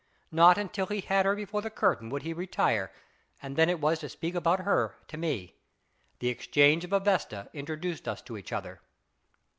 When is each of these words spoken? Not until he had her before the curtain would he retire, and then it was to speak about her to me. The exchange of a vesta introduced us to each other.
Not 0.31 0.57
until 0.57 0.87
he 0.87 1.01
had 1.01 1.27
her 1.27 1.35
before 1.35 1.61
the 1.61 1.69
curtain 1.69 2.09
would 2.09 2.23
he 2.23 2.33
retire, 2.33 2.91
and 3.39 3.55
then 3.55 3.69
it 3.69 3.79
was 3.79 3.99
to 3.99 4.09
speak 4.09 4.33
about 4.33 4.61
her 4.61 4.95
to 5.09 5.15
me. 5.15 5.57
The 6.17 6.29
exchange 6.29 6.83
of 6.83 6.91
a 6.91 6.99
vesta 6.99 7.51
introduced 7.53 8.07
us 8.07 8.23
to 8.23 8.35
each 8.35 8.51
other. 8.51 8.81